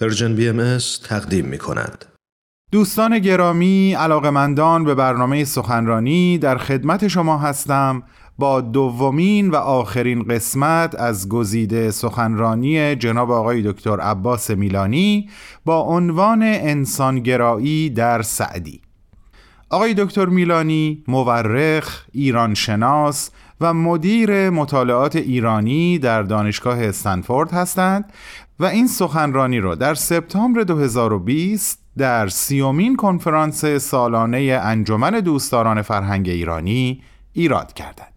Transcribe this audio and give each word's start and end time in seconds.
Persian 0.00 0.34
BM 0.34 0.78
تقدیم 1.04 1.44
می 1.44 1.58
کند. 1.58 2.04
دوستان 2.72 3.18
گرامی 3.18 3.94
علاقمندان 3.94 4.84
به 4.84 4.94
برنامه 4.94 5.44
سخنرانی 5.44 6.38
در 6.38 6.58
خدمت 6.58 7.08
شما 7.08 7.38
هستم 7.38 8.02
با 8.38 8.60
دومین 8.60 9.50
و 9.50 9.56
آخرین 9.56 10.22
قسمت 10.22 10.94
از 10.94 11.28
گزیده 11.28 11.90
سخنرانی 11.90 12.96
جناب 12.96 13.30
آقای 13.30 13.62
دکتر 13.62 14.00
عباس 14.00 14.50
میلانی 14.50 15.28
با 15.64 15.80
عنوان 15.80 16.42
انسانگرایی 16.42 17.90
در 17.90 18.22
سعدی 18.22 18.80
آقای 19.70 19.94
دکتر 19.94 20.26
میلانی 20.26 21.04
مورخ، 21.08 22.04
ایرانشناس 22.12 23.30
و 23.60 23.74
مدیر 23.74 24.50
مطالعات 24.50 25.16
ایرانی 25.16 25.98
در 25.98 26.22
دانشگاه 26.22 26.82
استنفورد 26.84 27.50
هستند 27.52 28.12
و 28.60 28.64
این 28.64 28.86
سخنرانی 28.86 29.60
را 29.60 29.74
در 29.74 29.94
سپتامبر 29.94 30.62
2020 30.62 31.78
در 31.98 32.28
سیومین 32.28 32.96
کنفرانس 32.96 33.64
سالانه 33.64 34.60
انجمن 34.62 35.20
دوستداران 35.20 35.82
فرهنگ 35.82 36.28
ایرانی 36.28 37.02
ایراد 37.32 37.72
کردند. 37.72 38.12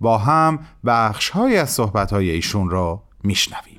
با 0.00 0.18
هم 0.18 0.58
بخش 0.86 1.30
های 1.30 1.56
از 1.56 1.70
صحبت 1.70 2.12
های 2.12 2.30
ایشون 2.30 2.70
را 2.70 3.02
میشنویم. 3.24 3.76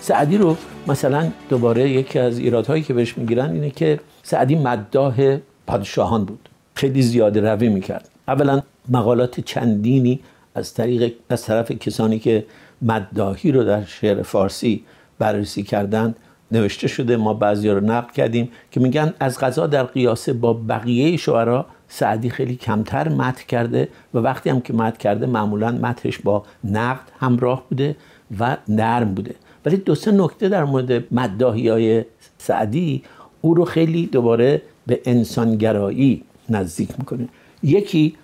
سعدی 0.00 0.38
رو 0.38 0.56
مثلا 0.86 1.30
دوباره 1.48 1.90
یکی 1.90 2.18
از 2.18 2.38
ایرادهایی 2.38 2.82
که 2.82 2.94
بهش 2.94 3.18
می‌گیرن 3.18 3.50
اینه 3.50 3.70
که 3.70 4.00
سعدی 4.22 4.54
مداح 4.54 5.38
پادشاهان 5.72 6.24
بود. 6.24 6.48
خیلی 6.74 7.02
زیاده 7.02 7.40
روی 7.40 7.68
می‌کرد. 7.68 8.08
اولا 8.28 8.62
مقالات 8.88 9.40
چندینی 9.40 10.20
از 10.54 10.74
طریق 10.74 11.14
از 11.28 11.42
طرف 11.42 11.72
کسانی 11.72 12.18
که 12.18 12.44
مداهی 12.82 13.52
رو 13.52 13.64
در 13.64 13.84
شعر 13.84 14.22
فارسی 14.22 14.84
بررسی 15.18 15.62
کردند 15.62 16.16
نوشته 16.52 16.88
شده. 16.88 17.16
ما 17.16 17.34
بعضی 17.34 17.68
رو 17.68 17.80
نقل 17.80 18.12
کردیم 18.12 18.48
که 18.70 18.80
میگن 18.80 19.14
از 19.20 19.38
غذا 19.38 19.66
در 19.66 19.84
قیاسه 19.84 20.32
با 20.32 20.52
بقیه 20.52 21.16
شعرا 21.16 21.66
سعدی 21.88 22.30
خیلی 22.30 22.56
کمتر 22.56 23.08
متن 23.08 23.44
کرده 23.48 23.88
و 24.14 24.18
وقتی 24.18 24.50
هم 24.50 24.60
که 24.60 24.72
متن 24.72 24.96
کرده 24.96 25.26
معمولا 25.26 25.70
متنش 25.72 26.18
با 26.18 26.44
نقد 26.64 27.08
همراه 27.20 27.64
بوده 27.68 27.96
و 28.40 28.56
نرم 28.68 29.14
بوده. 29.14 29.34
ولی 29.64 29.76
دو 29.76 29.94
سه 29.94 30.12
نکته 30.12 30.48
در 30.48 30.64
مورد 30.64 31.14
مداهی 31.14 31.68
های 31.68 32.04
سعدی 32.38 33.02
او 33.40 33.54
رو 33.54 33.64
خیلی 33.64 34.06
دوباره 34.06 34.62
به 34.86 35.00
انسانگرایی 35.04 36.22
نزدیک 36.48 36.90
می‌کنه. 36.98 37.28
یکی 37.62 38.14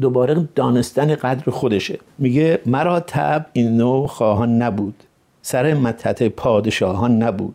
دوباره 0.00 0.48
دانستن 0.54 1.14
قدر 1.14 1.50
خودشه. 1.50 1.98
میگه 2.18 2.60
مرا 2.66 3.00
تب 3.00 3.46
این 3.52 3.76
نوع 3.76 4.06
خواهان 4.06 4.62
نبود. 4.62 4.94
سر 5.42 5.74
متت 5.74 6.28
پادشاهان 6.28 7.22
نبود. 7.22 7.54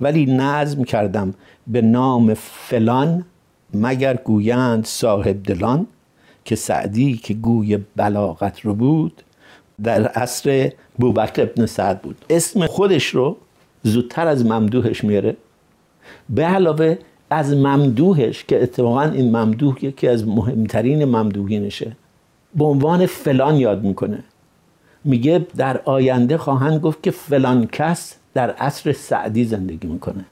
ولی 0.00 0.26
نظم 0.26 0.84
کردم 0.84 1.34
به 1.66 1.82
نام 1.82 2.34
فلان 2.34 3.24
مگر 3.74 4.16
گویند 4.16 4.84
صاحب 4.84 5.42
دلان 5.42 5.86
که 6.44 6.56
سعدی 6.56 7.16
که 7.16 7.34
گوی 7.34 7.78
بلاغت 7.96 8.60
رو 8.60 8.74
بود 8.74 9.22
در 9.82 10.06
عصر 10.06 10.72
بوبکر 10.98 11.42
ابن 11.42 11.66
سعد 11.66 12.02
بود. 12.02 12.24
اسم 12.30 12.66
خودش 12.66 13.06
رو 13.06 13.36
زودتر 13.82 14.26
از 14.26 14.46
ممدوحش 14.46 15.04
میاره. 15.04 15.36
به 16.30 16.44
علاوه 16.44 16.98
از 17.30 17.54
ممدوحش 17.54 18.44
که 18.44 18.62
اتفاقا 18.62 19.02
این 19.02 19.36
ممدوح 19.36 19.84
یکی 19.84 20.08
از 20.08 20.28
مهمترین 20.28 21.04
ممدوحینشه. 21.04 21.96
به 22.54 22.64
عنوان 22.64 23.06
فلان 23.06 23.56
یاد 23.56 23.84
می‌کنه. 23.84 24.24
میگه 25.04 25.46
در 25.56 25.80
آینده 25.84 26.38
خواهند 26.38 26.80
گفت 26.80 27.02
که 27.02 27.10
فلان 27.10 27.66
کس 27.72 28.14
در 28.34 28.50
عصر 28.50 28.92
سعدی 28.92 29.44
زندگی 29.44 29.88
می‌کنه. 29.88 30.24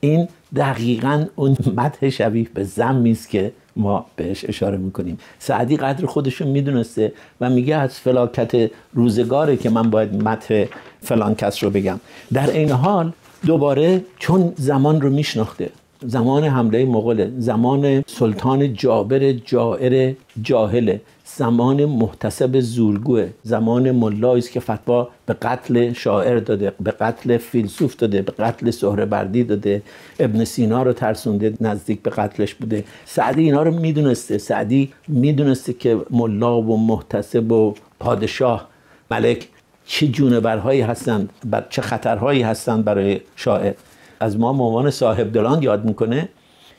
این 0.00 0.28
دقیقا 0.56 1.24
اون 1.36 1.56
مدح 1.76 2.08
شبیه 2.10 2.46
به 2.54 2.64
زمی 2.64 3.10
است 3.10 3.30
که 3.30 3.52
ما 3.76 4.06
بهش 4.16 4.44
اشاره 4.48 4.76
می‌کنیم. 4.76 5.18
سعدی 5.38 5.76
قدر 5.76 6.06
خودشون 6.06 6.48
می‌دونسته 6.48 7.12
و 7.40 7.50
میگه 7.50 7.76
از 7.76 8.00
فلاکت 8.00 8.70
روزگاره 8.94 9.56
که 9.56 9.70
من 9.70 9.90
باید 9.90 10.22
مدح 10.22 10.64
فلان 11.00 11.34
کس 11.34 11.64
رو 11.64 11.70
بگم. 11.70 12.00
در 12.32 12.50
این 12.50 12.70
حال 12.70 13.12
دوباره 13.46 14.04
چون 14.18 14.52
زمان 14.56 15.00
رو 15.00 15.10
میشناخته. 15.10 15.70
زمان 16.06 16.44
حمله 16.44 16.84
مغول 16.84 17.30
زمان 17.38 18.04
سلطان 18.06 18.74
جابر 18.74 19.32
جائر 19.32 20.14
جاهله. 20.42 21.00
زمان 21.24 21.84
محتسب 21.84 22.60
زورگوه. 22.60 23.28
زمان 23.42 23.90
ملایی 23.90 24.42
که 24.42 24.60
فتوا 24.60 25.08
به 25.26 25.34
قتل 25.34 25.92
شاعر 25.92 26.38
داده 26.38 26.72
به 26.80 26.90
قتل 26.90 27.36
فیلسوف 27.36 27.96
داده 27.96 28.22
به 28.22 28.32
قتل 28.32 28.70
سهربردی 28.70 29.44
داده. 29.44 29.82
ابن 30.20 30.44
سینا 30.44 30.82
رو 30.82 30.92
ترسونده 30.92 31.54
نزدیک 31.60 32.02
به 32.02 32.10
قتلش 32.10 32.54
بوده. 32.54 32.84
سعدی 33.04 33.42
اینا 33.42 33.62
رو 33.62 33.78
می‌دونسته. 33.78 34.38
سعدی 34.38 34.92
می‌دونسته 35.08 35.72
که 35.72 35.98
ملا 36.10 36.60
و 36.62 36.86
محتسب 36.86 37.52
و 37.52 37.74
پادشاه 38.00 38.68
ملک 39.10 39.48
چه 39.86 40.08
جونورهایی 40.08 40.80
هستند 40.80 41.30
چه 41.70 41.82
خطرهایی 41.82 42.42
هستند 42.42 42.84
برای 42.84 43.20
شاعر. 43.36 43.72
از 44.22 44.38
ما 44.38 44.48
عنوان 44.50 44.90
صاحب 44.90 45.32
دلان 45.32 45.62
یاد 45.62 45.84
می‌کنه. 45.84 46.28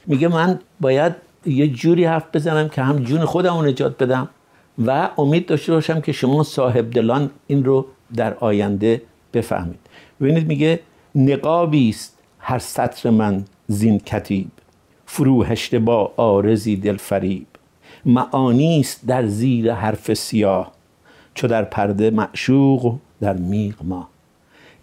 میگه 0.07 0.27
من 0.27 0.59
باید 0.81 1.15
یه 1.45 1.67
جوری 1.67 2.05
حرف 2.05 2.25
بزنم 2.33 2.69
که 2.69 2.81
هم 2.81 2.99
جون 2.99 3.25
خودم 3.25 3.57
رو 3.57 3.61
نجات 3.61 4.03
بدم 4.03 4.29
و 4.85 5.09
امید 5.17 5.45
داشته 5.45 5.71
باشم 5.71 6.01
که 6.01 6.11
شما 6.11 6.43
صاحب 6.43 6.91
دلان 6.91 7.29
این 7.47 7.65
رو 7.65 7.85
در 8.15 8.33
آینده 8.33 9.01
بفهمید. 9.33 9.79
ببینید 10.21 10.47
میگه 10.47 10.79
نقابی 11.15 11.89
است 11.89 12.19
هر 12.39 12.59
سطر 12.59 13.09
من 13.09 13.45
زین 13.67 13.99
کتیب. 13.99 14.47
فروهشته 15.05 15.79
با 15.79 16.13
آرزی 16.17 16.75
دلفریب 16.75 17.47
معانی 18.05 18.79
است 18.79 19.07
در 19.07 19.25
زیر 19.25 19.73
حرف 19.73 20.13
سیاه. 20.13 20.71
چو 21.33 21.47
در 21.47 21.63
پرده 21.63 22.09
معشوق 22.09 22.95
در 23.21 23.33
میغ 23.33 23.75
ما 23.83 24.09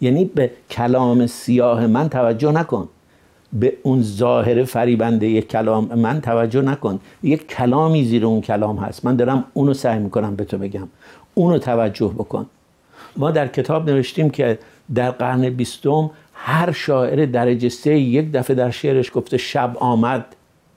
یعنی 0.01 0.25
به 0.25 0.51
کلام 0.69 1.27
سیاه 1.27 1.87
من 1.87 2.09
توجه 2.09 2.51
نکن. 2.51 2.89
به 3.53 3.73
اون 3.83 4.01
ظاهر 4.01 4.63
فریبنده 4.63 5.27
یک 5.27 5.47
کلام 5.49 5.85
من 5.85 6.21
توجه 6.21 6.61
نکن. 6.61 6.99
یک 7.23 7.47
کلامی 7.47 8.05
زیر 8.05 8.25
اون 8.25 8.41
کلام 8.41 8.77
هست. 8.77 9.05
من 9.05 9.15
دارم 9.15 9.43
اونو 9.53 9.73
سعی 9.73 9.99
می‌کنم 9.99 10.35
به 10.35 10.43
تو 10.45 10.57
بگم. 10.57 10.87
اونو 11.33 11.57
توجه 11.57 12.07
بکن. 12.07 12.45
ما 13.17 13.31
در 13.31 13.47
کتاب 13.47 13.89
نوشتیم 13.89 14.29
که 14.29 14.59
در 14.95 15.11
قرن 15.11 15.49
بیستم 15.49 16.09
هر 16.33 16.71
شاعر 16.71 17.25
درجه 17.25 17.69
سه 17.69 17.99
یک 17.99 18.31
دفعه 18.31 18.55
در 18.55 18.71
شعرش 18.71 19.11
گفته 19.13 19.37
شب 19.37 19.77
آمد 19.79 20.25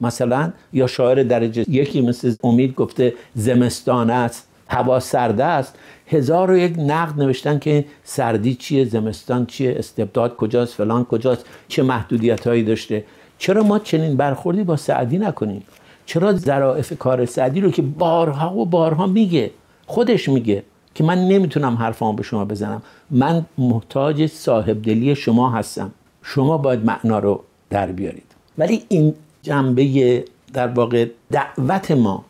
مثلا 0.01 0.53
یا 0.73 0.87
شاعر 0.87 1.23
درجه 1.23 1.65
یکی 1.71 2.01
مثل 2.01 2.35
امید 2.43 2.75
گفته 2.75 3.15
زمستان 3.35 4.11
است. 4.11 4.49
هوا 4.69 5.01
سرده 5.01 5.45
است. 5.45 5.79
هزار 6.07 6.51
و 6.51 6.57
یک 6.57 6.75
نقد 6.79 7.21
نوشتن 7.21 7.59
که 7.59 7.85
سردی 8.05 8.55
چیه 8.55 8.85
زمستان 8.85 9.47
چیه 9.47 9.75
استبداد 9.79 10.37
کجاست 10.37 10.75
فلان 10.75 11.05
کجاست 11.05 11.47
چه 11.69 11.83
محدودیت 11.83 12.47
هایی 12.47 12.63
داشته. 12.63 13.05
چرا 13.39 13.63
ما 13.63 13.79
چنین 13.79 14.17
برخوردی 14.17 14.65
با 14.65 14.77
سعدی 14.77 15.19
نکنیم؟ 15.19 15.63
چرا 16.07 16.33
ظرافت 16.33 16.95
کار 16.95 17.27
سعدی 17.27 17.61
رو 17.61 17.71
که 17.71 17.83
بارها 17.83 18.57
و 18.57 18.67
بارها 18.67 19.07
میگه 19.07 19.51
خودش 19.87 20.29
میگه 20.29 20.63
که 20.95 21.05
من 21.05 21.19
نمی‌تونم 21.19 21.75
حرفامو 21.75 22.13
به 22.13 22.23
شما 22.23 22.45
بزنم. 22.45 22.83
من 23.11 23.47
محتاج 23.59 24.27
صاحب 24.27 24.83
دلی 24.83 25.15
شما 25.15 25.51
هستم. 25.51 25.91
شما 26.23 26.59
باید 26.59 26.85
معنا 26.85 27.19
رو 27.19 27.45
در 27.71 27.93
بیارید. 27.93 28.35
ولی 28.59 28.85
این 28.89 29.15
جنبه 29.43 30.25
در 30.53 30.69
واقع 30.69 31.07
دعوت 31.31 31.91
ما 31.91 32.25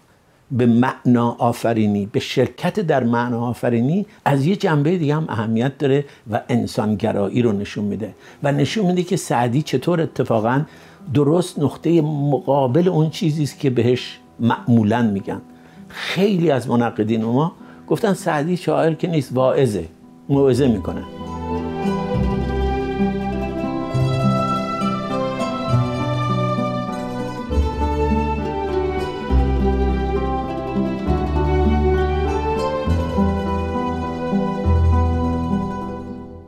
به 0.50 0.66
معنا 0.66 1.36
آفرینی 1.39 2.07
به 2.07 2.21
شرکت 2.21 2.80
در 2.80 3.04
معنا 3.04 3.41
آفرینی 3.41 4.07
از 4.24 4.47
یه 4.47 4.57
جنبه 4.57 4.98
دیگه 4.98 5.15
هم 5.15 5.27
اهمیت 5.28 5.78
داره 5.78 6.04
و 6.30 6.41
انسانگرایی 6.48 7.42
رو 7.42 7.53
نشون 7.53 7.84
میده. 7.84 8.15
و 8.42 8.53
نشون 8.53 8.86
میده 8.86 9.03
که 9.03 9.16
سعدی 9.16 9.63
چطور 9.63 10.01
اتفاقا 10.01 10.63
درست 11.15 11.59
نقطه 11.59 12.03
مقابل 12.03 12.89
اون 12.89 13.10
چیزی 13.10 13.42
است 13.42 13.59
که 13.59 13.71
بهش 13.71 14.18
معمولا 14.41 15.03
میگن. 15.03 15.41
خیلی 15.89 16.51
از 16.51 16.68
منقدین 16.68 17.24
ما 17.24 17.53
گفتن 17.86 18.15
سعدی 18.15 18.57
شاعر 18.57 18.95
که 18.95 19.09
نیست 19.09 19.30
واعظه 19.34 19.84
موعظه 20.28 20.68
می‌کنه. 20.68 21.03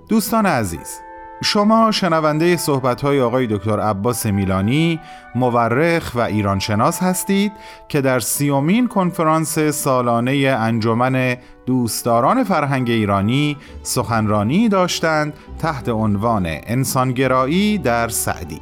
دوستان 0.08 0.46
عزیز 0.46 1.00
شما 1.42 1.90
شنونده 1.90 2.56
صحبت 2.56 3.00
های 3.00 3.20
آقای 3.20 3.46
دکتر 3.46 3.80
عباس 3.80 4.26
میلانی 4.26 5.00
مورخ 5.34 6.12
و 6.14 6.20
ایرانشناس 6.20 7.02
هستید 7.02 7.52
که 7.88 8.00
در 8.00 8.20
سیومین 8.20 8.88
کنفرانس 8.88 9.58
سالانه 9.58 10.56
انجمن 10.58 11.36
دوستداران 11.66 12.44
فرهنگ 12.44 12.90
ایرانی 12.90 13.56
سخنرانی 13.82 14.68
داشتند 14.68 15.32
تحت 15.58 15.88
عنوان 15.88 16.46
انسانگرایی 16.46 17.78
در 17.78 18.08
سعدی. 18.08 18.60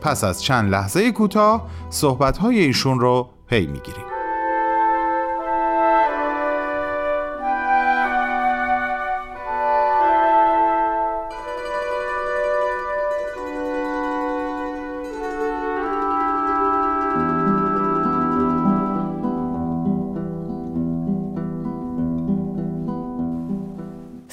پس 0.00 0.24
از 0.24 0.42
چند 0.42 0.70
لحظه 0.70 1.12
کوتاه 1.12 1.66
صحبت 1.90 2.38
های 2.38 2.58
ایشون 2.58 3.00
رو 3.00 3.28
پی 3.48 3.66
می‌گیریم. 3.66 4.15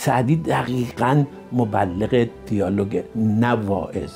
سعدی 0.05 0.35
دقیقا 0.35 1.23
مبلغ 1.51 2.27
دیالوگ 2.45 3.03
نه 3.15 3.47
واعظ. 3.47 4.11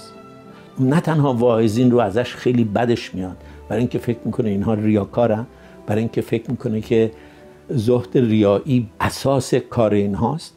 نه 0.80 1.00
تنها 1.00 1.34
واعظین 1.34 1.92
رو 1.92 1.98
ازش 2.00 2.36
خیلی 2.36 2.64
بدش 2.64 3.16
میاد. 3.16 3.38
برای 3.70 3.80
اینکه 3.80 4.00
فکر 4.00 4.18
می‌کنه 4.26 4.50
اینها 4.50 4.74
ریاکارن. 4.74 5.46
برای 5.88 6.00
اینکه 6.00 6.22
فکر 6.22 6.52
می‌کنه 6.52 6.82
که 6.82 7.12
زهد 7.70 8.18
ریایی 8.18 8.90
اساس 9.02 9.54
کار 9.54 9.94
اینهاست. 9.94 10.54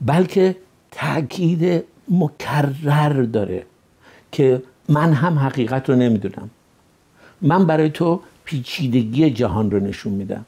بلکه 0.00 0.56
تاکید 0.90 1.84
مکرر 2.08 3.22
داره 3.22 3.62
که 4.32 4.62
من 4.88 5.12
هم 5.12 5.38
حقیقت 5.38 5.90
رو 5.90 5.96
نمی‌دونم. 5.96 6.50
من 7.42 7.66
برای 7.66 7.90
تو 7.90 8.20
پیچیدگی 8.44 9.30
جهان 9.30 9.70
رو 9.70 9.80
نشون 9.80 10.12
میدم. 10.12 10.44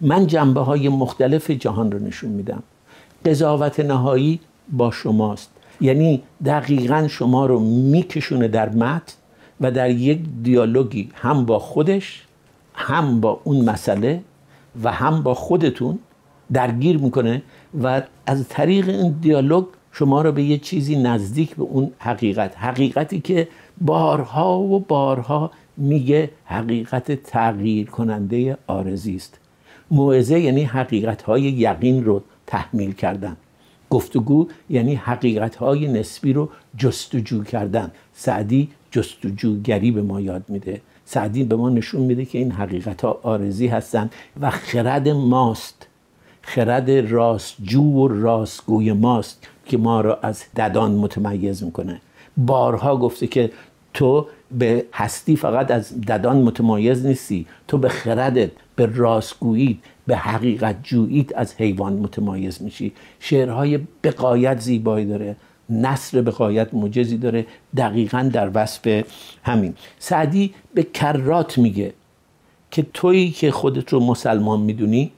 من 0.00 0.26
جنبه 0.26 0.60
های 0.60 0.88
مختلف 0.88 1.50
جهان 1.50 1.92
رو 1.92 1.98
نشون 1.98 2.30
میدم. 2.30 2.62
قضاوت 3.24 3.80
نهایی 3.80 4.40
با 4.72 4.90
شماست. 4.90 5.50
یعنی 5.80 6.22
دقیقا 6.44 7.06
شما 7.08 7.46
رو 7.46 7.60
میکشونه 7.60 8.48
در 8.48 8.68
متن 8.68 9.14
و 9.60 9.70
در 9.70 9.90
یک 9.90 10.20
دیالوگی 10.42 11.10
هم 11.14 11.44
با 11.44 11.58
خودش 11.58 12.24
هم 12.74 13.20
با 13.20 13.40
اون 13.44 13.64
مسئله 13.64 14.22
و 14.82 14.92
هم 14.92 15.22
با 15.22 15.34
خودتون 15.34 15.98
درگیر 16.52 16.98
می‌کنه 16.98 17.42
و 17.82 18.02
از 18.26 18.48
طریق 18.48 18.88
این 18.88 19.16
دیالوگ 19.20 19.64
شما 19.92 20.22
رو 20.22 20.32
به 20.32 20.42
یه 20.42 20.58
چیزی 20.58 20.96
نزدیک 20.96 21.56
به 21.56 21.62
اون 21.62 21.90
حقیقت 21.98 22.58
حقیقتی 22.58 23.20
که 23.20 23.48
بارها 23.80 24.58
و 24.58 24.80
بارها 24.80 25.50
میگه 25.76 26.30
حقیقت 26.44 27.12
تغییر 27.12 27.90
کننده 27.90 28.56
آرزی 28.66 29.16
است. 29.16 29.38
موعظه 29.90 30.40
یعنی 30.40 30.64
حقیقت 30.64 31.22
های 31.22 31.42
یقین 31.42 32.04
رو 32.04 32.22
تحمیل 32.48 32.92
کردن. 32.92 33.36
گفتگو 33.90 34.48
یعنی 34.70 34.94
حقیقت 34.94 35.62
نسبی 35.88 36.32
رو 36.32 36.48
جستجو 36.76 37.44
کردن. 37.44 37.90
سعدی 38.14 38.68
جستجوگری 38.90 39.90
به 39.90 40.02
ما 40.02 40.20
یاد 40.20 40.44
میده. 40.48 40.80
سعدی 41.04 41.44
به 41.44 41.56
ما 41.56 41.70
نشون 41.70 42.00
میده 42.00 42.24
که 42.24 42.38
این 42.38 42.52
حقیقت 42.52 43.04
ها 43.04 43.20
آرزی 43.22 43.66
هستند 43.66 44.12
و 44.40 44.50
خرد 44.50 45.08
ماست. 45.08 45.86
خرد 46.42 46.90
راستجو 46.90 47.82
و 47.82 48.08
راستگوی 48.08 48.92
ماست 48.92 49.48
که 49.66 49.76
ما 49.78 50.00
را 50.00 50.18
از 50.22 50.44
ددان 50.56 50.92
متمیز 50.92 51.62
می‌کنه. 51.62 52.00
بارها 52.36 52.96
گفته 52.96 53.26
که 53.26 53.50
تو 53.94 54.26
به 54.50 54.84
هستی 54.92 55.36
فقط 55.36 55.70
از 55.70 56.00
ددان 56.00 56.36
متمایز 56.36 57.06
نیستی. 57.06 57.46
تو 57.68 57.78
به 57.78 57.88
خردت 57.88 58.50
به 58.76 58.86
راستگویی 58.86 59.78
به 60.06 60.16
حقیقت 60.16 60.76
جوییت 60.82 61.38
از 61.38 61.54
حیوان 61.54 61.92
متمایز 61.92 62.62
میشی. 62.62 62.92
شعرهای 63.20 63.78
بقایت 64.04 64.60
زیبایی 64.60 65.06
داره 65.06 65.36
نصر 65.70 66.22
بقایت 66.22 66.74
مجزی 66.74 67.18
داره 67.18 67.46
دقیقا 67.76 68.30
در 68.32 68.50
وصف 68.54 69.04
همین. 69.42 69.74
سعدی 69.98 70.54
به 70.74 70.82
کرات 70.82 71.58
میگه 71.58 71.94
که 72.70 72.86
تویی 72.94 73.30
که 73.30 73.50
خودت 73.50 73.92
رو 73.92 74.00
مسلمان 74.00 74.60
می‌دونی 74.60 75.12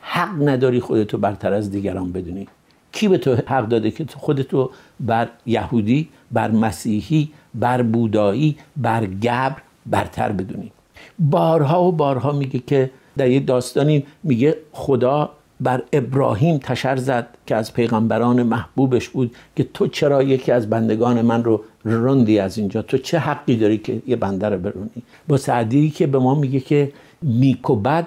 حق 0.00 0.48
نداری 0.48 0.80
خودتو 0.80 1.18
برتر 1.18 1.52
از 1.52 1.70
دیگران 1.70 2.12
بدونی. 2.12 2.48
کی 2.92 3.08
به 3.08 3.18
تو 3.18 3.34
حق 3.34 3.68
داده 3.68 3.90
که 3.90 4.06
خودت 4.16 4.52
رو 4.52 4.70
بر 5.00 5.28
یهودی 5.46 6.08
بر 6.32 6.50
مسیحی 6.50 7.30
بر 7.54 7.82
بودایی 7.82 8.56
بر 8.76 9.06
گبر 9.06 9.56
برتر 9.86 10.32
بدونی 10.32 10.72
بارها 11.18 11.84
و 11.84 11.92
بارها 11.92 12.32
میگه 12.32 12.58
که 12.58 12.90
در 13.16 13.30
یک 13.30 13.46
داستانی 13.46 14.04
میگه 14.22 14.56
خدا 14.72 15.30
بر 15.60 15.82
ابراهیم 15.92 16.58
تشر 16.58 16.96
زد 16.96 17.26
که 17.46 17.56
از 17.56 17.72
پیغمبران 17.72 18.42
محبوبش 18.42 19.08
بود 19.08 19.36
که 19.56 19.64
تو 19.74 19.86
چرا 19.86 20.22
یکی 20.22 20.52
از 20.52 20.70
بندگان 20.70 21.22
من 21.22 21.44
رو 21.44 21.64
رندی 21.84 22.38
از 22.38 22.58
اینجا؟ 22.58 22.82
تو 22.82 22.98
چه 22.98 23.18
حقی 23.18 23.56
داری 23.56 23.78
که 23.78 24.02
یه 24.06 24.16
بنده 24.16 24.48
رو 24.48 24.58
برونی؟ 24.58 25.02
با 25.28 25.36
سعدی 25.36 25.90
که 25.90 26.06
به 26.06 26.18
ما 26.18 26.34
میگه 26.34 26.60
که 26.60 26.92
نیک 27.22 27.70
و 27.70 27.76
بد 27.76 28.06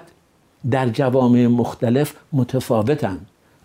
در 0.70 0.88
جوامع 0.88 1.46
مختلف 1.46 2.14
متفاوتن. 2.32 3.18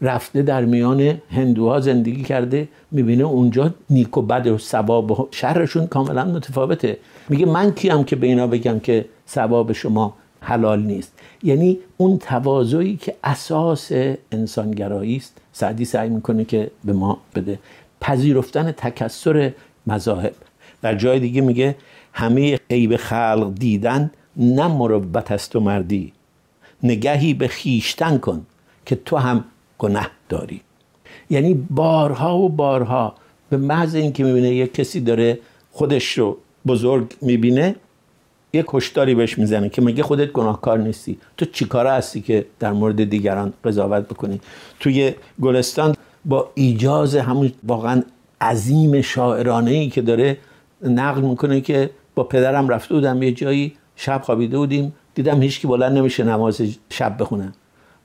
رفته 0.03 0.41
در 0.41 0.65
میان 0.65 1.21
هندوها 1.31 1.79
زندگی 1.79 2.23
کرده 2.23 2.67
می‌بینه 2.91 3.23
اونجا 3.23 3.73
نیک 3.89 4.17
و 4.17 4.21
بد 4.21 4.47
و 4.47 4.57
ثواب 4.57 5.11
و 5.11 5.27
شرشون 5.31 5.87
کاملا 5.87 6.25
متفاوته. 6.25 6.97
میگه 7.29 7.45
من 7.45 7.71
کیم 7.71 8.03
که 8.03 8.15
به 8.15 8.27
اینا 8.27 8.47
بگم 8.47 8.79
که 8.79 9.05
ثواب 9.29 9.73
شما 9.73 10.13
حلال 10.41 10.81
نیست. 10.81 11.13
یعنی 11.43 11.79
اون 11.97 12.17
تواضعی 12.17 12.95
که 12.95 13.15
اساس 13.23 13.91
انسانگرایی 14.31 15.15
است. 15.15 15.37
سعدی 15.53 15.85
سعی 15.85 16.09
می‌کنه 16.09 16.45
که 16.45 16.71
به 16.85 16.93
ما 16.93 17.17
بده. 17.35 17.59
پذیرفتن 18.01 18.71
تکسر 18.71 19.51
مذاهب. 19.87 20.33
در 20.81 20.95
جای 20.95 21.19
دیگه 21.19 21.41
میگه 21.41 21.75
همه 22.13 22.59
عیب 22.69 22.95
خلق 22.95 23.53
دیدن 23.59 24.11
نه 24.37 24.67
مروت 24.67 25.31
است 25.31 25.55
و 25.55 25.59
مردی. 25.59 26.13
نگهی 26.83 27.33
به 27.33 27.47
خیشتن 27.47 28.17
کن 28.17 28.45
که 28.85 28.95
تو 28.95 29.17
هم 29.17 29.45
گناه 29.77 30.07
داری 30.29 30.61
یعنی 31.29 31.53
بارها 31.69 32.37
و 32.37 32.49
بارها 32.49 33.15
به 33.49 33.57
محض 33.57 33.95
اینکه 33.95 34.23
می‌بینه 34.23 34.49
یک 34.49 34.73
کسی 34.73 34.99
داره 34.99 35.39
خودش 35.71 36.17
رو 36.17 36.37
بزرگ 36.67 37.13
می‌بینه 37.21 37.75
یه 38.53 38.63
کشتاری 38.67 39.15
بهش 39.15 39.37
می‌زنه 39.37 39.69
که 39.69 39.81
مگه 39.81 40.03
خودت 40.03 40.31
گناهکار 40.31 40.79
نیستی. 40.79 41.17
تو 41.37 41.45
چیکاره 41.45 41.91
هستی 41.91 42.21
که 42.21 42.45
در 42.59 42.71
مورد 42.71 43.03
دیگران 43.03 43.53
قضاوت 43.63 44.03
بکنی؟ 44.03 44.41
توی 44.79 45.13
گلستان 45.41 45.95
با 46.25 46.51
ایجاز 46.55 47.15
همون 47.15 47.51
واقعا 47.63 48.03
عظیم 48.41 49.01
شاعرانه 49.01 49.71
ای 49.71 49.89
که 49.89 50.01
داره 50.01 50.37
نقل 50.81 51.21
می‌کنه 51.21 51.61
که 51.61 51.89
با 52.15 52.23
پدرم 52.23 52.69
رفته 52.69 52.93
بودم 52.93 53.23
یه 53.23 53.31
جایی 53.31 53.73
شب 53.95 54.21
خوابیده 54.23 54.57
بودیم 54.57 54.93
دیدم 55.15 55.41
هیچکی 55.41 55.67
بلند 55.67 55.97
نمیشه 55.97 56.23
نماز 56.23 56.61
شب 56.89 57.21
بخونه. 57.21 57.53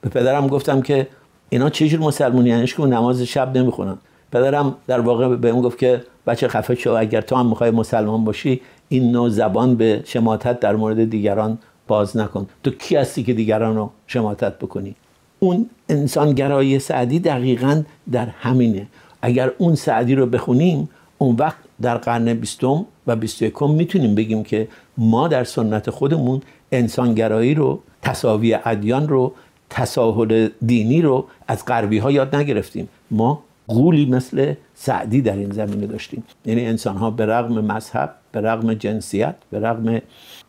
به 0.00 0.08
پدرم 0.08 0.46
گفتم 0.46 0.82
که 0.82 1.06
اینا 1.50 1.70
چجور 1.70 2.00
مسلمونی 2.00 2.50
هنش 2.50 2.74
که 2.74 2.82
نماز 2.82 3.22
شب 3.22 3.58
نمی‌خونن. 3.58 3.98
پدرم 4.32 4.74
در 4.86 5.00
واقع 5.00 5.36
به 5.36 5.50
اون 5.50 5.62
گفت 5.62 5.78
که 5.78 6.02
بچه 6.26 6.48
خفه 6.48 6.74
شو 6.74 6.90
اگر 6.90 7.20
تو 7.20 7.36
هم 7.36 7.46
می‌خوای 7.46 7.70
مسلمان 7.70 8.24
باشی 8.24 8.60
این 8.88 9.12
نوع 9.12 9.28
زبان 9.28 9.74
به 9.74 10.02
شماتت 10.04 10.60
در 10.60 10.76
مورد 10.76 11.10
دیگران 11.10 11.58
باز 11.86 12.16
نکن. 12.16 12.46
تو 12.64 12.70
کی 12.70 12.96
هستی 12.96 13.22
که 13.22 13.32
دیگران 13.32 13.76
رو 13.76 13.90
شماتت 14.06 14.58
بکنی؟ 14.58 14.94
اون 15.38 15.70
انسانگرایی 15.88 16.78
سعدی 16.78 17.18
دقیقا 17.18 17.82
در 18.12 18.26
همینه. 18.26 18.86
اگر 19.22 19.50
اون 19.58 19.74
سعدی 19.74 20.14
رو 20.14 20.26
بخونیم 20.26 20.88
اون 21.18 21.36
وقت 21.36 21.56
در 21.82 21.96
قرن 21.96 22.34
بیستم 22.34 22.84
و 23.06 23.16
بیست 23.16 23.42
یکم 23.42 23.70
می‌تونیم 23.70 24.14
بگیم 24.14 24.42
که 24.42 24.68
ما 24.98 25.28
در 25.28 25.44
سنت 25.44 25.90
خودمون 25.90 26.40
انسانگرایی 26.72 27.54
رو 27.54 27.80
تصاوی 28.02 28.58
ادیان 28.64 29.08
رو 29.08 29.32
تساهل 29.70 30.48
دینی 30.66 31.02
رو 31.02 31.26
از 31.48 31.64
غربی 31.64 31.98
ها 31.98 32.10
یاد 32.10 32.36
نگرفتیم. 32.36 32.88
ما 33.10 33.42
قولی 33.68 34.06
مثل 34.06 34.54
سعدی 34.74 35.22
در 35.22 35.36
این 35.36 35.50
زمینه 35.50 35.86
داشتیم. 35.86 36.24
یعنی 36.46 36.66
انسان 36.66 36.96
ها 36.96 37.10
به 37.10 37.26
رغم 37.26 37.60
مذهب 37.60 38.14
به 38.32 38.40
رغم 38.40 38.74
جنسیت 38.74 39.34
به 39.50 39.60
رغم 39.60 40.00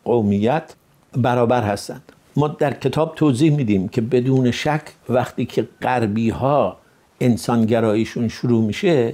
قومیت 0.04 0.74
برابر 1.16 1.62
هستند. 1.62 2.12
ما 2.36 2.48
در 2.48 2.72
کتاب 2.72 3.14
توضیح 3.14 3.56
میدیم 3.56 3.88
که 3.88 4.00
بدون 4.00 4.50
شک 4.50 4.82
وقتی 5.08 5.46
که 5.46 5.68
غربی 5.82 6.30
ها 6.30 6.76
انسانگراییشون 7.20 8.28
شروع 8.28 8.64
میشه 8.64 9.12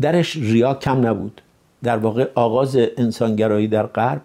درش 0.00 0.36
ریا 0.36 0.74
کم 0.74 1.06
نبود. 1.06 1.42
در 1.82 1.96
واقع 1.96 2.28
آغاز 2.34 2.78
انسانگرایی 2.96 3.68
در 3.68 3.86
غرب 3.86 4.22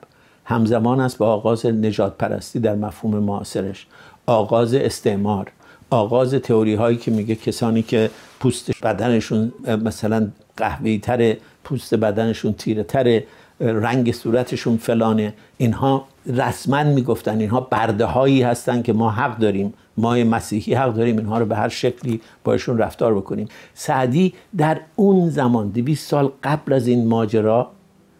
همزمان 0.50 1.00
است 1.00 1.18
با 1.18 1.28
آغاز 1.34 1.66
نجات 1.66 2.18
پرستی 2.18 2.60
در 2.60 2.76
مفهوم 2.76 3.20
معاصرش. 3.20 3.88
آغاز 4.26 4.74
استعمار 4.74 5.52
آغاز 5.90 6.34
تئوری 6.34 6.76
هایی 6.76 6.98
که 6.98 7.12
میگه 7.12 7.36
کسانی 7.36 7.82
که 7.82 8.10
پوست 8.40 8.72
بدنشون 8.84 9.52
مثلا 9.84 10.28
قهوه‌ای 10.58 11.00
تره 11.00 11.38
پوست 11.64 11.96
بدنشون 11.96 12.54
تیره 12.54 12.84
تره 12.84 13.24
رنگ 13.60 14.12
صورتشون 14.12 14.78
فلانه. 14.78 15.34
اینها 15.58 16.06
رسما 16.26 16.84
می‌گفتن 16.84 17.40
اینها 17.40 17.60
برده 17.60 18.06
هایی 18.06 18.42
هستن 18.42 18.82
که 18.82 18.94
ما 18.94 19.12
حق 19.12 19.38
داریم. 19.38 19.74
ما 19.98 20.16
مسیحی 20.16 20.74
حق 20.74 20.94
داریم 20.94 21.18
اینها 21.18 21.38
رو 21.40 21.46
به 21.46 21.56
هر 21.56 21.70
شکلی 21.70 22.22
باشون 22.44 22.78
رفتار 22.78 23.16
بکنیم. 23.16 23.48
سعدی 23.74 24.34
در 24.58 24.80
اون 24.96 25.30
زمان 25.30 25.70
200 25.70 26.10
سال 26.10 26.32
قبل 26.44 26.74
از 26.74 26.88
این 26.88 27.08
ماجرا 27.08 27.72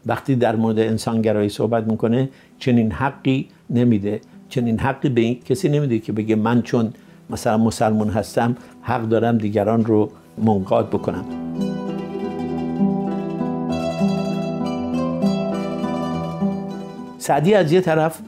وقتی 0.08 0.36
در 0.36 0.56
مورد 0.56 0.80
انسانگرایی 0.80 1.50
صحبت 1.50 1.84
می‌کنه 1.84 2.30
چنین 2.60 2.92
حقی 2.92 3.48
نمیده. 3.70 4.22
چنین 4.50 4.80
حقی 4.80 5.10
به 5.10 5.22
این 5.22 5.40
کسی 5.40 5.70
نمیده 5.70 6.00
که 6.00 6.12
بگه 6.12 6.36
من 6.36 6.62
چون 6.62 6.94
مثلا 7.30 7.58
مسلمون 7.58 8.10
هستم 8.10 8.56
حق 8.82 9.02
دارم 9.02 9.38
دیگران 9.38 9.86
رو 9.86 10.10
منقاد 10.38 10.90
بکنم. 10.90 11.26
سعدی 17.18 17.54
از 17.54 17.72
یه 17.72 17.82
طرف 17.82 18.20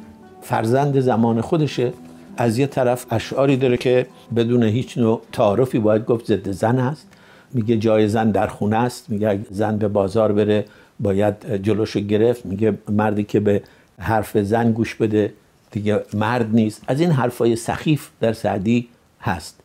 فرزند 0.42 1.00
زمان 1.00 1.42
خودشه 1.42 1.94
از 2.38 2.58
یه 2.58 2.68
طرف 2.68 3.06
اشعاری 3.12 3.58
داره 3.58 3.78
که 3.78 4.08
بدون 4.36 4.64
هیچ 4.64 4.98
نوع 4.98 5.22
تعارفی 5.32 5.80
باید 5.80 6.06
گفت 6.06 6.26
ضد 6.26 6.52
زن 6.52 6.80
هست. 6.80 7.08
میگه 7.54 7.78
جای 7.78 8.08
زن 8.08 8.32
در 8.32 8.48
خونه 8.48 8.76
است 8.78 9.10
میگه 9.10 9.40
زن 9.52 9.78
به 9.78 9.88
بازار 9.88 10.32
بره 10.32 10.66
باید 11.00 11.64
جلوشو 11.64 12.00
گرفت 12.00 12.46
میگه 12.46 12.78
مردی 12.90 13.24
که 13.24 13.40
به 13.40 13.62
حرف 14.00 14.38
زن 14.38 14.72
گوش 14.72 14.96
بده 14.96 15.34
دیگه 15.72 16.04
مرد 16.14 16.56
نیست. 16.56 16.82
از 16.88 17.02
این 17.02 17.12
حرفای 17.12 17.56
سخیف 17.56 18.10
در 18.20 18.34
سعدی 18.34 18.88
هست. 19.22 19.60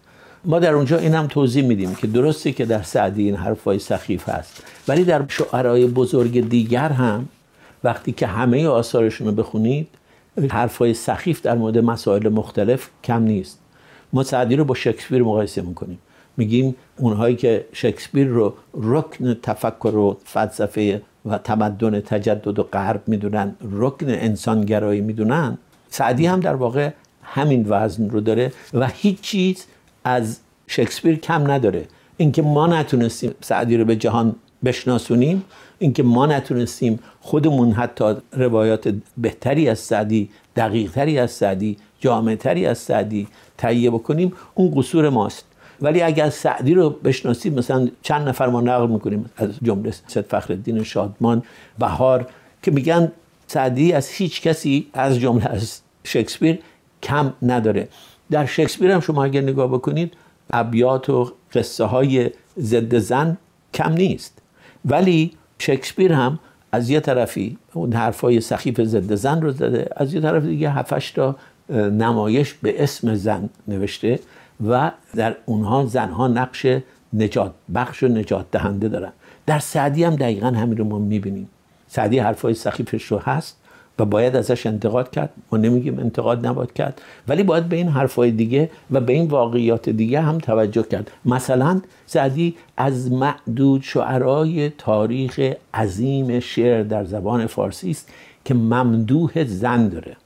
ما 0.45 0.59
در 0.59 0.73
اونجا 0.73 0.99
این 0.99 1.14
هم 1.14 1.26
توضیح 1.26 1.64
میدیم 1.64 1.95
که 1.95 2.07
درسته 2.07 2.53
که 2.53 2.64
در 2.64 2.83
سعدی 2.83 3.23
این 3.23 3.37
حرفای 3.37 3.79
سخیف 3.79 4.29
هست. 4.29 4.62
ولی 4.88 5.05
در 5.05 5.25
شعرهای 5.29 5.87
بزرگ 5.87 6.49
دیگر 6.49 6.88
هم 6.88 7.29
وقتی 7.85 8.12
که 8.12 8.26
همه 8.26 8.67
آثارشون 8.67 9.26
رو 9.26 9.33
بخونید 9.33 9.88
حرفای 10.50 10.95
سخیف 10.95 11.43
در 11.43 11.55
مورد 11.55 11.79
مسائل 11.79 12.29
مختلف 12.29 12.88
کم 13.05 13.23
نیست. 13.23 13.59
ما 14.12 14.23
سعدی 14.23 14.57
رو 14.57 14.64
با 14.64 14.75
شکسپیر 14.75 15.23
مقایسه 15.23 15.62
می‌کنیم. 15.62 15.99
میگیم 16.37 16.76
اونهایی 16.97 17.37
که 17.37 17.67
شکسپیر 17.73 18.26
رو 18.26 18.55
رکن 18.75 19.35
تفکر 19.35 19.97
و 19.97 20.17
فلسفه 20.25 21.03
و 21.25 21.38
تمدن 21.38 22.00
تجدد 22.00 22.59
و 22.59 22.62
غرب 22.62 23.03
می‌دونن 23.07 23.55
رکن 23.61 24.09
انسانگرایی 24.09 25.00
می‌دونن 25.00 25.59
سعدی 25.88 26.26
هم 26.26 26.41
در 26.41 26.55
واقع 26.55 26.91
همین 27.23 27.67
وزن 27.69 28.11
رو 28.11 28.21
داره 28.21 28.53
و 28.75 28.87
هیچ 28.95 29.21
چیز 29.21 29.67
از 30.05 30.41
شکسپیر 30.67 31.17
کم 31.17 31.50
نداره. 31.50 31.87
اینکه 32.17 32.43
ما 32.43 32.67
نتونستیم 32.67 33.35
سعدی 33.41 33.76
رو 33.76 33.85
به 33.85 33.97
جهان 33.97 34.37
بشناسونیم 34.64 35.45
اینکه 35.79 36.03
ما 36.03 36.26
نتونستیم 36.26 36.99
خودمون 37.21 37.73
حتی 37.73 38.14
روایات 38.33 38.95
بهتری 39.19 39.69
از 39.69 39.79
سعدی 39.79 40.31
دقیقتری 40.57 41.19
از 41.19 41.31
سعدی 41.31 41.76
جامعتری 42.00 42.67
از 42.67 42.79
سعدی 42.79 43.29
تهیه 43.59 43.91
بکنیم 43.91 44.33
اون 44.55 44.73
قصور 44.76 45.09
ماست. 45.09 45.45
ولی 45.85 46.03
اگر 46.03 46.31
سعدی 46.31 46.75
رو 46.75 46.91
بشناسیم 46.91 47.55
مثلا 47.55 47.88
چند 48.03 48.29
نفر 48.29 48.47
ما 48.47 48.61
نقل 48.61 48.87
می‌کنیم 48.87 49.31
از 49.37 49.50
جمله 49.62 49.95
سید 50.07 50.25
فخر 50.25 50.59
شادمان 50.83 51.43
بهار 51.79 52.26
که 52.62 52.71
میگن 52.71 53.12
سعدی 53.47 53.93
از 53.93 54.09
هیچ 54.09 54.43
کسی 54.43 54.87
از 54.93 55.19
جمله 55.19 55.47
از 55.47 55.81
شکسپیر 56.05 56.59
کم 57.03 57.33
نداره. 57.43 57.88
در 58.31 58.47
شکسپیر 58.47 58.91
هم 58.91 59.00
شما 59.00 59.25
اگر 59.25 59.41
نگاه 59.41 59.69
بکنید 59.69 60.12
ابیات 60.50 61.11
و 61.11 61.33
قصه 61.53 61.85
های 61.85 62.31
ضد 62.59 62.99
زن 62.99 63.37
کم 63.75 63.93
نیست. 63.93 64.38
ولی 64.85 65.33
شکسپیر 65.59 66.12
هم 66.12 66.38
از 66.73 66.91
یه 66.91 67.00
طرفی 67.00 67.59
اون 67.73 67.93
حرفای 67.93 68.41
سخیف 68.41 68.81
ضد 68.81 69.14
زن 69.14 69.43
رو 69.43 69.53
زده 69.53 69.88
از 69.97 70.14
یه 70.14 70.21
طرف 70.21 70.43
دیگه 70.43 70.71
هفتش 70.71 71.11
تا 71.11 71.37
نمایش 71.71 72.55
به 72.55 72.83
اسم 72.83 73.14
زن 73.14 73.49
نوشته. 73.69 74.21
و 74.69 74.91
در 75.15 75.37
اونها 75.47 75.87
زنها 75.87 76.29
نقش 76.29 76.67
نجات 77.13 77.53
بخش 77.75 78.03
و 78.03 78.09
نجات 78.09 78.47
دهنده 78.53 78.89
دارن. 78.89 79.13
در 79.47 79.59
سعدی 79.59 80.05
هم 80.05 80.17
دقیقا 80.17 80.47
همین 80.47 80.77
رو 80.77 80.85
ما 80.85 80.99
می‌بینیم. 80.99 81.49
سعدی 81.89 82.19
حرفای 82.19 82.55
سخیفش 82.55 83.05
رو 83.05 83.19
هست 83.19 83.57
و 83.99 84.05
باید 84.05 84.37
ازش 84.37 84.67
انتقاد 84.67 85.11
کرد. 85.11 85.31
ما 85.53 85.59
نمیگیم 85.59 85.99
انتقاد 85.99 86.47
نباید 86.47 86.73
کرد 86.73 87.01
ولی 87.29 87.43
باید 87.43 87.69
به 87.69 87.77
این 87.77 87.89
حرفای 87.89 88.31
دیگه 88.31 88.71
و 88.91 89.01
به 89.01 89.13
این 89.13 89.27
واقعیات 89.27 89.89
دیگه 89.89 90.21
هم 90.21 90.39
توجه 90.39 90.83
کرد. 90.83 91.11
مثلا 91.25 91.81
سعدی 92.07 92.55
از 92.77 93.13
معدود 93.13 93.83
شعرای 93.83 94.71
تاریخ 94.71 95.53
عظیم 95.75 96.41
شعر 96.41 96.83
در 96.83 97.05
زبان 97.05 97.47
فارسی 97.47 97.91
است 97.91 98.09
که 98.45 98.55
ممدوح 98.55 99.45
زن 99.45 99.89
داره. 99.89 100.17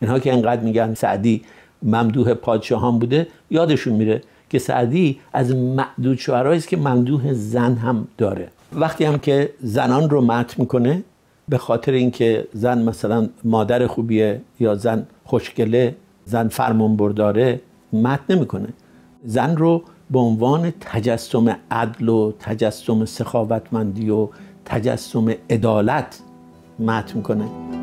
اینها 0.00 0.18
که 0.18 0.32
انقدر 0.32 0.60
میگن 0.60 0.94
سعدی 0.94 1.42
ممدوح 1.82 2.34
پادشاهان 2.34 2.98
بوده 2.98 3.26
یادشون 3.50 3.94
میره 3.94 4.20
که 4.50 4.58
سعدی 4.58 5.18
از 5.32 5.54
معدود 5.54 6.18
شعرهایی 6.18 6.58
است 6.58 6.68
که 6.68 6.76
ممدوح 6.76 7.32
زن 7.32 7.74
هم 7.74 8.08
داره. 8.18 8.48
وقتی 8.72 9.04
هم 9.04 9.18
که 9.18 9.50
زنان 9.60 10.10
رو 10.10 10.20
مت 10.20 10.58
می‌کنه 10.58 11.02
به 11.48 11.58
خاطر 11.58 11.92
اینکه 11.92 12.48
زن 12.52 12.82
مثلا 12.82 13.28
مادر 13.44 13.86
خوبیه 13.86 14.40
یا 14.60 14.74
زن 14.74 15.06
خوشگله 15.24 15.96
زن 16.24 16.48
فرمان 16.48 16.96
برداره 16.96 17.60
مت 17.92 18.20
نمی‌کنه. 18.28 18.68
زن 19.24 19.56
رو 19.56 19.82
به 20.10 20.18
عنوان 20.18 20.72
تجسم 20.80 21.56
عدل 21.70 22.08
و 22.08 22.32
تجسم 22.40 23.04
سخاوتمندی 23.04 24.10
و 24.10 24.28
تجسم 24.64 25.34
عدالت 25.50 26.20
مت 26.78 27.16
می‌کنه. 27.16 27.81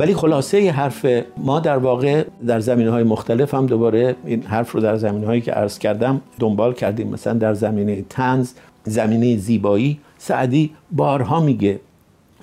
ولی 0.00 0.14
خلاصه 0.14 0.70
حرف 0.70 1.06
ما 1.36 1.60
در 1.60 1.76
واقع 1.76 2.24
در 2.46 2.60
زمینه 2.60 2.90
های 2.90 3.02
مختلف 3.02 3.54
هم 3.54 3.66
دوباره 3.66 4.16
این 4.24 4.42
حرف 4.42 4.72
رو 4.72 4.80
در 4.80 4.96
زمینه 4.96 5.26
هایی 5.26 5.40
که 5.40 5.52
عرض 5.52 5.78
کردم 5.78 6.20
دنبال 6.38 6.74
کردیم. 6.74 7.08
مثلا 7.08 7.32
در 7.32 7.54
زمینه 7.54 8.04
تنز 8.08 8.52
زمینه 8.84 9.36
زیبایی 9.36 10.00
سعدی 10.18 10.70
بارها 10.92 11.40
میگه 11.40 11.80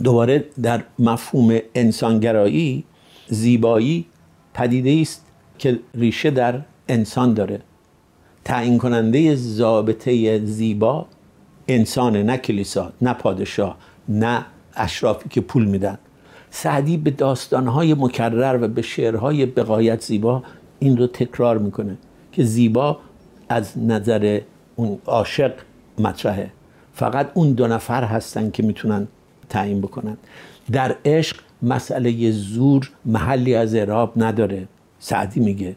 دوباره 0.03 0.45
در 0.61 0.83
مفهوم 0.99 1.59
انسانگرایی 1.75 2.83
زیبایی 3.27 4.05
پدیده 4.53 5.01
است 5.01 5.25
که 5.57 5.79
ریشه 5.95 6.31
در 6.31 6.61
انسان 6.89 7.33
داره. 7.33 7.61
تعیین 8.45 8.77
کننده 8.77 9.35
ضابطه 9.35 10.45
زیبا 10.45 11.05
انسان 11.67 12.17
نه 12.17 12.37
کلیسا 12.37 12.91
نه 13.01 13.13
پادشاه 13.13 13.77
نه 14.09 14.45
اشرافی 14.75 15.29
که 15.29 15.41
پول 15.41 15.65
میدن. 15.65 15.97
سعدی 16.49 16.97
به 16.97 17.11
داستانهای 17.11 17.93
مکرر 17.93 18.59
و 18.61 18.67
به 18.67 18.81
شعرهای 18.81 19.45
بقایت 19.45 20.01
زیبا 20.01 20.43
این 20.79 20.97
رو 20.97 21.07
تکرار 21.07 21.57
می‌کنه 21.57 21.97
که 22.31 22.43
زیبا 22.43 22.97
از 23.49 23.77
نظر 23.77 24.41
اون 24.75 24.99
عاشق 25.05 25.53
مطرحه. 25.99 26.51
فقط 26.93 27.31
اون 27.33 27.51
دو 27.51 27.67
نفر 27.67 28.03
هستن 28.03 28.51
که 28.51 28.63
می‌تونن 28.63 29.07
تعیین 29.49 29.81
بکنن. 29.81 30.17
در 30.71 30.95
عشق 31.05 31.37
مسئله 31.61 32.31
زور 32.31 32.91
محلی 33.05 33.55
از 33.55 33.75
اعراب 33.75 34.13
نداره 34.15 34.67
سعدی 34.99 35.39
میگه. 35.39 35.75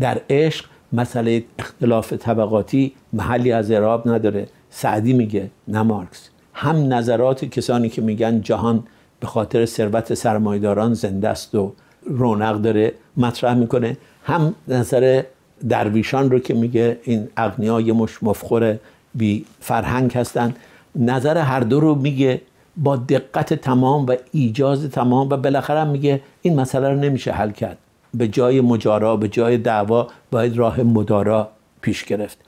در 0.00 0.20
عشق 0.30 0.64
مسئله 0.92 1.44
اختلاف 1.58 2.12
طبقاتی 2.12 2.92
محلی 3.12 3.52
از 3.52 3.70
اعراب 3.70 4.08
نداره 4.08 4.48
سعدی 4.70 5.12
میگه 5.12 5.50
نه 5.68 5.82
مارکس. 5.82 6.28
هم 6.54 6.92
نظرات 6.92 7.44
کسانی 7.44 7.88
که 7.88 8.02
میگن 8.02 8.40
جهان 8.40 8.84
به 9.22 9.28
خاطر 9.28 9.66
ثروت 9.66 10.14
سرمایداران 10.14 10.94
زنده 10.94 11.28
است 11.28 11.54
و 11.54 11.72
رونق 12.04 12.56
داره 12.56 12.92
مطرح 13.16 13.54
می‌کنه. 13.54 13.96
هم 14.24 14.54
نظر 14.68 15.22
درویشان 15.68 16.30
رو 16.30 16.38
که 16.38 16.54
میگه 16.54 16.98
این 17.02 17.28
اغنیا 17.36 17.80
یه 17.80 17.92
مش 17.92 18.22
مفخور 18.22 18.78
بی 19.14 19.44
فرهنگ 19.60 20.14
هستن 20.14 20.54
نظر 20.96 21.38
هر 21.38 21.60
دو 21.60 21.80
رو 21.80 21.94
میگه 21.94 22.40
با 22.76 22.96
دقت 22.96 23.54
تمام 23.54 24.06
و 24.06 24.16
ایجاز 24.32 24.90
تمام 24.90 25.28
و 25.28 25.36
بالاخره 25.36 25.84
میگه 25.84 26.20
این 26.42 26.60
مسئله 26.60 26.88
رو 26.88 26.96
نمیشه 26.96 27.32
حل 27.32 27.50
کرد. 27.50 27.78
به 28.14 28.28
جای 28.28 28.60
مجارا 28.60 29.16
به 29.16 29.28
جای 29.28 29.58
دعوا 29.58 30.06
باید 30.30 30.56
راه 30.56 30.80
مدارا 30.80 31.48
پیش 31.80 32.04
گرفت. 32.04 32.38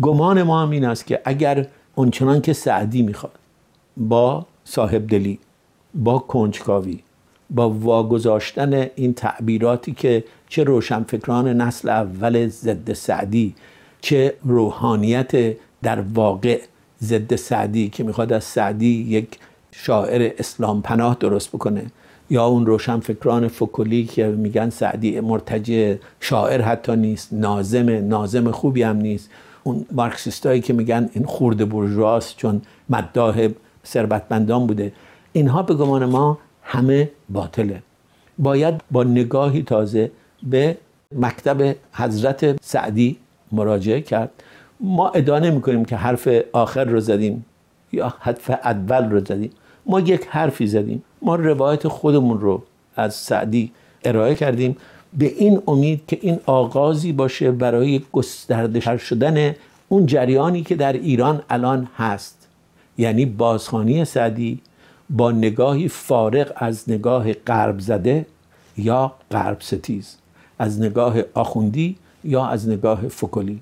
گمان 0.00 0.42
ما 0.42 0.62
هم 0.62 0.70
این 0.70 0.84
است 0.84 1.06
که 1.06 1.20
اگر 1.24 1.66
اونچنان 1.94 2.40
که 2.40 2.52
سعدی 2.52 3.02
می‌خواد 3.02 3.32
با 3.96 4.46
صاحب 4.64 5.06
دلی 5.06 5.38
با 5.94 6.18
کنجکاوی 6.18 7.00
با 7.50 7.70
واگذاشتن 7.70 8.86
این 8.94 9.14
تعبیراتی 9.14 9.92
که 9.92 10.24
چه 10.48 10.64
روشنفکران 10.64 11.48
نسل 11.60 11.88
اول 11.88 12.46
ضد 12.46 12.92
سعدی 12.92 13.54
چه 14.00 14.34
روحانیت 14.44 15.56
در 15.82 16.00
واقع 16.00 16.60
ضد 17.02 17.34
سعدی 17.34 17.88
که 17.88 18.04
می‌خواد 18.04 18.32
از 18.32 18.44
سعدی 18.44 18.86
یک 18.86 19.38
شاعر 19.72 20.32
اسلام 20.38 20.82
پناه 20.82 21.16
درست 21.20 21.48
بکنه 21.48 21.86
یا 22.30 22.46
اون 22.46 22.66
روشنفکران 22.66 23.48
فکولی 23.48 24.04
که 24.04 24.26
میگن 24.26 24.70
سعدی 24.70 25.20
مرتجع 25.20 25.94
شاعر 26.20 26.62
حتی 26.62 26.96
نیست 26.96 27.32
نازم 27.32 27.90
نازم 27.90 28.50
خوبی 28.50 28.82
هم 28.82 28.96
نیست. 28.96 29.30
اون 29.64 29.86
مارکسیستایی 29.92 30.60
که 30.60 30.72
میگن 30.72 31.10
این 31.12 31.24
خورده 31.24 31.64
برجواست 31.64 32.36
چون 32.36 32.62
مداح 32.90 33.48
ثروتمندان 33.86 34.66
بوده. 34.66 34.92
اینها 35.32 35.62
به 35.62 35.74
گمان 35.74 36.04
ما 36.04 36.38
همه 36.62 37.10
باطله. 37.28 37.82
باید 38.38 38.74
با 38.90 39.04
نگاهی 39.04 39.62
تازه 39.62 40.10
به 40.42 40.76
مکتب 41.16 41.76
حضرت 41.92 42.64
سعدی 42.64 43.16
مراجعه 43.52 44.00
کرد. 44.00 44.30
ما 44.80 45.08
ادعا 45.08 45.50
می‌کنیم 45.50 45.84
که 45.84 45.96
حرف 45.96 46.28
آخر 46.52 46.84
رو 46.84 47.00
زدیم 47.00 47.44
یا 47.92 48.14
حرف 48.18 48.50
اول 48.50 49.10
رو 49.10 49.20
زدیم. 49.20 49.50
ما 49.86 50.00
یک 50.00 50.26
حرفی 50.28 50.66
زدیم. 50.66 51.02
ما 51.22 51.34
روایت 51.34 51.88
خودمون 51.88 52.40
رو 52.40 52.62
از 52.96 53.14
سعدی 53.14 53.72
ارائه 54.04 54.34
کردیم 54.34 54.76
به 55.18 55.26
این 55.26 55.62
امید 55.68 56.02
که 56.06 56.18
این 56.20 56.40
آغازی 56.46 57.12
باشه 57.12 57.50
برای 57.50 58.02
گسترده 58.12 58.96
شدن 58.96 59.54
اون 59.88 60.06
جریانی 60.06 60.62
که 60.62 60.74
در 60.74 60.92
ایران 60.92 61.42
الان 61.50 61.88
هست. 61.96 62.48
یعنی 62.98 63.26
بازخانی 63.26 64.04
سعدی 64.04 64.60
با 65.10 65.32
نگاهی 65.32 65.88
فارغ 65.88 66.52
از 66.56 66.90
نگاه 66.90 67.32
غرب 67.32 67.80
زده 67.80 68.26
یا 68.76 69.12
غرب 69.30 69.60
ستیز 69.60 70.16
از 70.58 70.80
نگاه 70.80 71.14
آخوندی 71.34 71.96
یا 72.24 72.46
از 72.46 72.68
نگاه 72.68 73.08
فکلی 73.08 73.60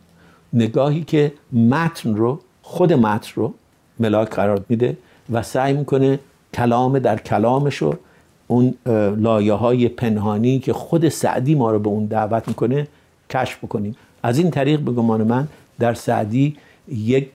نگاهی 0.52 1.05
که 1.05 1.33
متن 1.52 2.14
رو 2.14 2.40
خود 2.62 2.93
متن 2.93 3.33
رو 3.35 3.55
ملاک 4.00 4.31
قرار 4.31 4.64
میده 4.69 4.97
و 5.33 5.43
سعی 5.43 5.73
می‌کنه 5.73 6.19
کلام 6.55 6.99
در 6.99 7.19
کلامش 7.19 7.76
رو 7.76 7.95
اون 8.47 8.75
لایه 9.17 9.52
های 9.52 9.88
پنهانی 9.88 10.59
که 10.59 10.73
خود 10.73 11.09
سعدی 11.09 11.55
ما 11.55 11.71
رو 11.71 11.78
به 11.78 11.88
اون 11.88 12.07
دعوت 12.07 12.49
می‌کنه 12.49 12.88
کشف 13.31 13.64
بکنیم. 13.64 13.97
از 14.23 14.38
این 14.38 14.50
طریق 14.50 14.81
به 14.81 14.93
گمان 14.93 15.23
من 15.23 15.49
در 15.78 15.95
سعدی 15.95 16.57
یک 16.88 17.28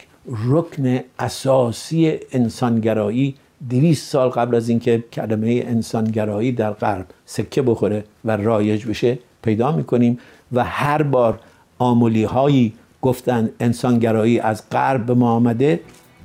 رکن 0.50 1.00
اساسی 1.20 2.20
انسانگرایی 2.32 3.36
دویست 3.70 4.10
سال 4.10 4.30
قبل 4.30 4.56
از 4.56 4.70
اینکه 4.70 5.04
کلمه 5.14 5.64
انسانگرایی 5.68 6.52
در 6.52 6.72
غرب 6.72 7.06
سکه 7.26 7.62
بخوره 7.62 8.04
و 8.26 8.38
رایج 8.38 8.86
بشه 8.86 9.20
پیدا 9.42 9.72
می‌کنیم 9.72 10.20
و 10.52 10.64
هر 10.64 11.04
بار 11.04 11.40
آمولی 11.80 12.24
هایی 12.24 12.74
گفتن 13.02 13.50
انسانگرایی 13.60 14.40
از 14.40 14.70
غرب 14.70 15.06
به 15.06 15.14
ما 15.14 15.32
آمده 15.32 15.80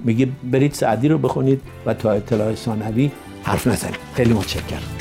میگه 0.04 0.28
برید 0.52 0.72
سعدی 0.72 1.08
رو 1.08 1.18
بخونید 1.18 1.60
و 1.86 1.94
تا 1.94 2.12
اطلاع 2.12 2.54
ثانوی 2.54 3.10
حرف 3.42 3.66
نزنید. 3.66 3.98
خیلی 4.14 4.32
متشکرم. 4.32 4.97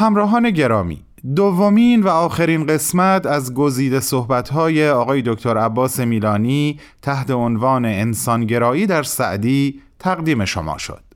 همراهان 0.00 0.50
گرامی 0.50 1.02
دومین 1.36 2.02
و 2.02 2.08
آخرین 2.08 2.66
قسمت 2.66 3.26
از 3.26 3.54
گزیده 3.54 4.00
صحبت‌های 4.00 4.90
آقای 4.90 5.22
دکتر 5.26 5.58
عباس 5.58 6.00
میلانی 6.00 6.80
تحت 7.02 7.30
عنوان 7.30 7.84
انسانگرایی 7.84 8.86
در 8.86 9.02
سعدی 9.02 9.80
تقدیم 9.98 10.44
شما 10.44 10.78
شد. 10.78 11.09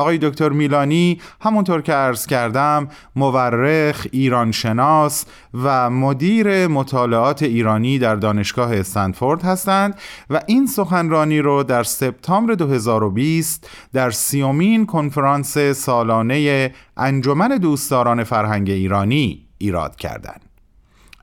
آقای 0.00 0.18
دکتر 0.18 0.48
میلانی 0.48 1.20
همونطور 1.40 1.82
که 1.82 1.92
عرض 1.92 2.26
کردم 2.26 2.88
مورخ، 3.16 4.06
ایرانشناس 4.12 5.24
و 5.54 5.90
مدیر 5.90 6.66
مطالعات 6.66 7.42
ایرانی 7.42 7.98
در 7.98 8.14
دانشگاه 8.14 8.74
استنفورد 8.76 9.42
هستند 9.42 9.94
و 10.30 10.40
این 10.46 10.66
سخنرانی 10.66 11.38
رو 11.38 11.62
در 11.62 11.82
سپتامبر 11.82 12.54
2020 12.54 13.70
در 13.92 14.10
سیومین 14.10 14.86
کنفرانس 14.86 15.58
سالانه 15.58 16.72
انجمن 16.96 17.48
دوستداران 17.48 18.24
فرهنگ 18.24 18.70
ایرانی 18.70 19.46
ایراد 19.58 19.96
کردند. 19.96 20.40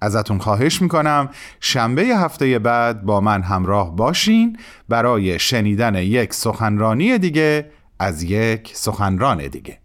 ازتون 0.02 0.38
خواهش 0.38 0.82
می‌کنم 0.82 1.30
شنبه 1.60 2.02
هفته 2.02 2.60
بعد 2.60 3.04
با 3.04 3.22
من 3.22 3.42
همراه 3.42 3.96
باشین 3.96 4.58
برای 4.90 5.40
شنیدن 5.40 5.96
یک 5.96 6.34
سخنرانی 6.34 7.18
دیگه 7.18 7.66
از 8.00 8.24
یک 8.24 8.72
سخنران 8.76 9.48
دیگه. 9.48 9.80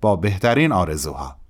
با 0.00 0.16
بهترین 0.16 0.72
آرزوها. 0.72 1.41